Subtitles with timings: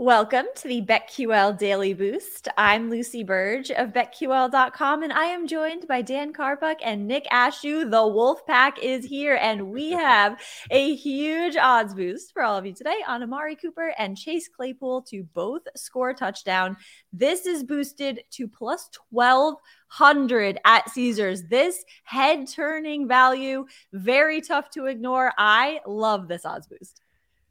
[0.00, 2.46] Welcome to the BetQL Daily Boost.
[2.56, 7.90] I'm Lucy Burge of BetQL.com, and I am joined by Dan Karpuk and Nick Ashew.
[7.90, 12.64] The Wolf Pack is here, and we have a huge odds boost for all of
[12.64, 16.76] you today on Amari Cooper and Chase Claypool to both score a touchdown.
[17.12, 21.42] This is boosted to plus 1200 at Caesars.
[21.50, 25.32] This head turning value, very tough to ignore.
[25.36, 27.02] I love this odds boost.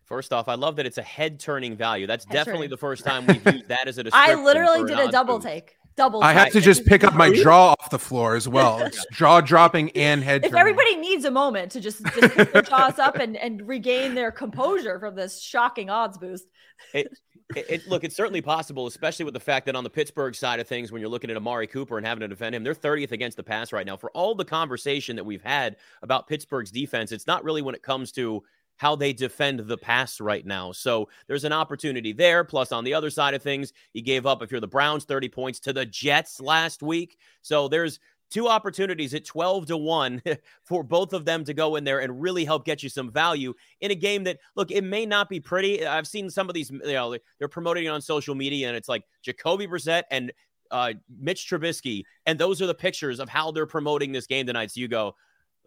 [0.07, 2.07] First off, I love that it's a head turning value.
[2.07, 2.69] That's Head definitely turning.
[2.71, 4.43] the first time we've used that as a I description.
[4.45, 5.75] literally did a double take.
[5.97, 8.79] Double I have to just pick up my jaw off the floor as well.
[8.85, 10.45] It's jaw dropping and head.
[10.45, 10.59] if turning.
[10.61, 14.31] everybody needs a moment to just, just pick their jaws up and, and regain their
[14.31, 16.45] composure from this shocking odds boost.
[16.93, 17.07] It,
[17.55, 20.59] it, it- look, it's certainly possible, especially with the fact that on the Pittsburgh side
[20.59, 23.11] of things, when you're looking at Amari Cooper and having to defend him, they're 30th
[23.11, 23.97] against the pass right now.
[23.97, 27.81] For all the conversation that we've had about Pittsburgh's defense, it's not really when it
[27.81, 28.43] comes to
[28.77, 30.71] how they defend the pass right now.
[30.71, 32.43] So there's an opportunity there.
[32.43, 35.29] Plus, on the other side of things, he gave up, if you're the Browns, 30
[35.29, 37.17] points to the Jets last week.
[37.41, 40.21] So there's two opportunities at 12 to 1
[40.63, 43.53] for both of them to go in there and really help get you some value
[43.81, 46.69] in a game that look it may not be pretty i've seen some of these
[46.69, 50.31] you know they're promoting it on social media and it's like jacoby brissett and
[50.69, 50.91] uh,
[51.21, 54.81] mitch trubisky and those are the pictures of how they're promoting this game tonight so
[54.81, 55.15] you go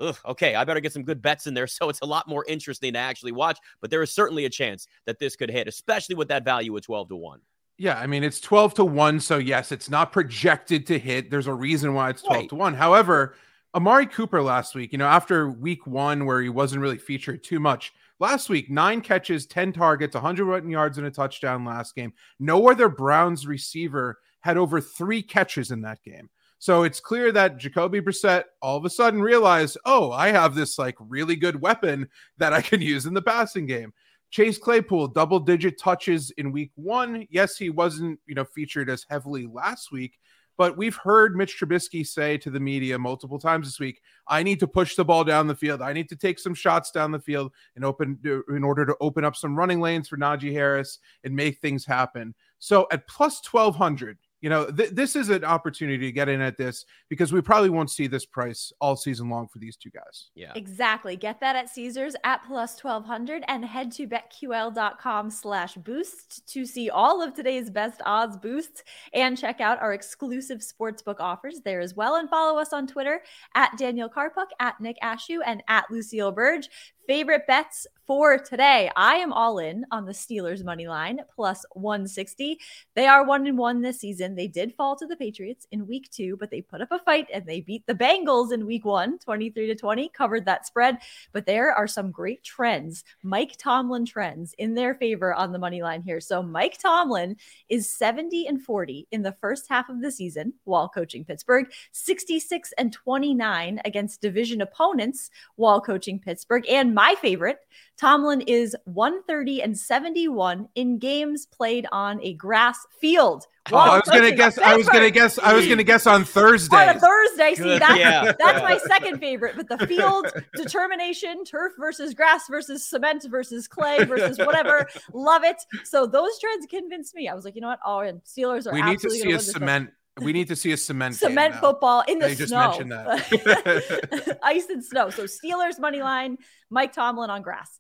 [0.01, 1.67] Ugh, okay, I better get some good bets in there.
[1.81, 3.59] So it's a lot more interesting to actually watch.
[3.81, 6.83] But there is certainly a chance that this could hit, especially with that value at
[6.83, 7.41] 12 to 1.
[7.79, 11.31] Yeah, I mean it's 12 to 1, so yes, it's not projected to hit.
[11.31, 12.49] There's a reason why it's 12 Right.
[12.51, 12.75] to 1.
[12.75, 13.37] However,
[13.75, 17.59] Amari Cooper last week, you know, after week 1 where he wasn't really featured too
[17.61, 22.13] much, last week 9 catches, 10 targets, 101 yards and a touchdown last game.
[22.39, 26.29] No other Browns receiver had over 3 catches in that game.
[26.61, 30.79] So it's clear that Jacoby Brissett all of a sudden realized, "Oh, I have this
[30.79, 33.93] like really good weapon that I can use in the passing game."
[34.31, 37.27] Chase Claypool, double digit touches in week one.
[37.31, 40.19] Yes, he wasn't, you know, featured as heavily last week,
[40.57, 44.61] but we've heard Mitch Trubisky say to the media multiple times this week, I need
[44.61, 45.81] to push the ball down the field.
[45.81, 48.95] I need to take some shots down the field and open uh, in order to
[49.01, 52.35] open up some running lanes for Najee Harris and make things happen.
[52.59, 56.57] So at plus 1200, you know, th- this is an opportunity to get in at
[56.57, 60.31] this because we probably won't see this price all season long for these two guys.
[60.35, 60.53] Yeah.
[60.55, 61.17] Exactly.
[61.17, 66.89] Get that at Caesars at plus 1200 and head to betql.com slash boost to see
[66.89, 71.95] all of today's best odds boosts and check out our exclusive sportsbook offers there as
[71.95, 72.17] well.
[72.17, 73.23] And follow us on Twitter
[73.55, 76.69] at Daniel Karpuk, at Nick Ashew, and at Lucille Burge.
[77.11, 78.91] Favorite bets for today.
[78.97, 82.59] I am all in on the Steelers money line plus 160.
[82.97, 84.35] They are one and one this season.
[84.35, 87.29] They did fall to the Patriots in week two, but they put up a fight
[87.33, 90.99] and they beat the Bengals in week one, 23 to 20, covered that spread.
[91.33, 95.81] But there are some great trends, Mike Tomlin trends in their favor on the money
[95.81, 96.19] line here.
[96.19, 97.37] So Mike Tomlin
[97.69, 102.73] is 70 and 40 in the first half of the season while coaching Pittsburgh, 66
[102.77, 106.69] and 29 against division opponents while coaching Pittsburgh.
[106.69, 107.61] And my favorite,
[107.99, 113.47] Tomlin is 130 and 71 in games played on a grass field.
[113.73, 114.59] Oh, I was gonna guess.
[114.59, 115.39] I was gonna guess.
[115.39, 116.77] I was gonna guess on Thursday.
[116.77, 118.33] On a Thursday, see that's yeah.
[118.39, 119.57] that's my second favorite.
[119.57, 125.57] But the field determination, turf versus grass versus cement versus clay versus whatever, love it.
[125.85, 127.29] So those trends convinced me.
[127.29, 127.81] I was like, you know what?
[127.87, 129.53] Oh, and Steelers are we need to absolutely see a win thing.
[129.53, 129.91] cement.
[130.19, 131.15] We need to see a cement.
[131.19, 131.61] game Cement now.
[131.61, 132.69] football in the They just snow.
[132.69, 134.39] mentioned that.
[134.43, 135.11] Ice and snow.
[135.11, 136.37] So Steelers money line,
[136.69, 137.79] Mike Tomlin on grass.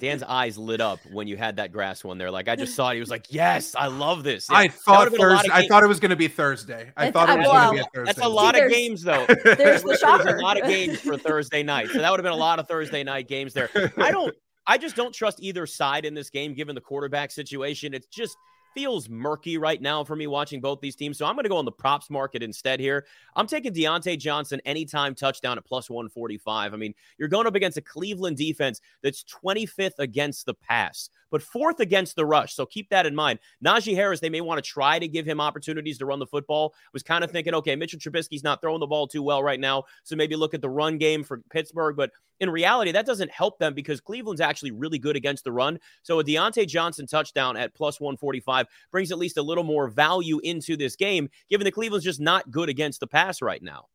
[0.00, 2.30] Dan's eyes lit up when you had that grass one there.
[2.32, 2.94] Like I just saw it.
[2.94, 5.52] He was like, "Yes, I love this." Yeah, I thought would've been a lot Thursday.
[5.52, 6.90] I thought it was going to be Thursday.
[6.96, 8.12] I It's- thought it was well, going to be a Thursday.
[8.14, 9.26] That's a lot of games, though.
[9.26, 12.32] There's the There's a lot of games for Thursday night, so that would have been
[12.32, 13.70] a lot of Thursday night games there.
[13.96, 14.34] I don't.
[14.66, 17.94] I just don't trust either side in this game, given the quarterback situation.
[17.94, 18.36] It's just
[18.74, 21.18] feels murky right now for me watching both these teams.
[21.18, 23.06] So I'm going to go on the props market instead here.
[23.36, 26.72] I'm taking Diontae Johnson anytime touchdown at plus 145.
[26.72, 31.42] I mean, you're going up against a Cleveland defense that's 25th against the pass, but
[31.42, 32.54] fourth against the rush.
[32.54, 33.38] So keep that in mind.
[33.64, 36.74] Najee Harris, they may want to try to give him opportunities to run the football.
[36.92, 39.84] Was kind of thinking, okay, Mitchell Trubisky's not throwing the ball too well right now,
[40.04, 41.96] so maybe look at the run game for Pittsburgh.
[41.96, 45.78] But in reality, that doesn't help them because Cleveland's actually really good against the run.
[46.02, 50.40] So a Diontae Johnson touchdown at plus 145 brings at least a little more value
[50.42, 53.86] into this game, given that Cleveland's just not good against the pass right now.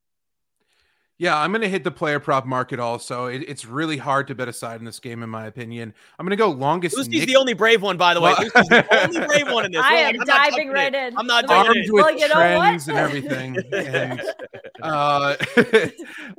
[1.17, 3.27] Yeah, I'm going to hit the player prop market also.
[3.27, 5.93] It, it's really hard to bet aside in this game, in my opinion.
[6.19, 6.97] I'm going to go longest.
[6.97, 8.33] Lucy's Nick- the only brave one, by the way.
[8.37, 9.81] Well, the only brave one in this.
[9.81, 11.13] I am I'm diving right it.
[11.13, 11.17] in.
[11.17, 11.85] I'm not armed it.
[11.89, 13.55] with well, trends and everything.
[13.71, 14.21] and
[14.81, 15.35] uh,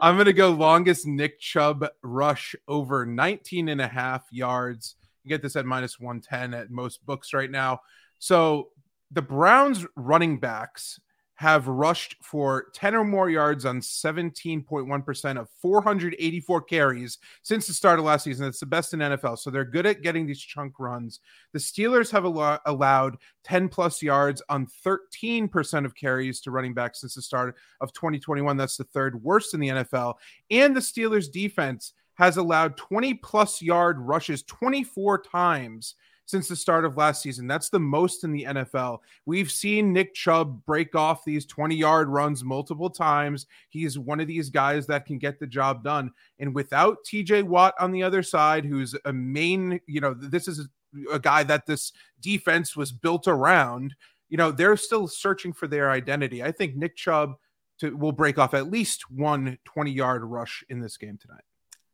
[0.00, 4.96] I'm going to go longest Nick Chubb rush over 19 and a half yards.
[5.24, 7.80] You get this at minus 110 at most books right now.
[8.18, 8.68] So
[9.10, 11.00] the Browns running backs
[11.36, 17.98] have rushed for 10 or more yards on 17.1% of 484 carries since the start
[17.98, 18.44] of last season.
[18.44, 19.38] That's the best in NFL.
[19.38, 21.20] So they're good at getting these chunk runs.
[21.52, 27.02] The Steelers have al- allowed 10 plus yards on 13% of carries to running backs
[27.02, 28.56] since the start of 2021.
[28.56, 30.14] That's the third worst in the NFL.
[30.50, 35.96] And the Steelers defense has allowed 20 plus yard rushes 24 times
[36.26, 37.46] since the start of last season.
[37.46, 38.98] That's the most in the NFL.
[39.24, 43.46] We've seen Nick Chubb break off these 20 yard runs multiple times.
[43.70, 46.10] He's one of these guys that can get the job done.
[46.38, 50.68] And without TJ Watt on the other side, who's a main, you know, this is
[51.10, 53.94] a guy that this defense was built around,
[54.28, 56.42] you know, they're still searching for their identity.
[56.42, 57.34] I think Nick Chubb
[57.78, 61.44] to, will break off at least one 20 yard rush in this game tonight.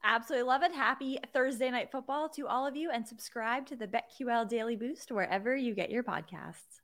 [0.04, 0.74] Absolutely love it.
[0.74, 5.12] Happy Thursday night football to all of you and subscribe to the BetQL Daily Boost
[5.12, 6.81] wherever you get your podcasts.